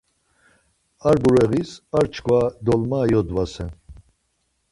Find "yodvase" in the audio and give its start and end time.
3.11-3.65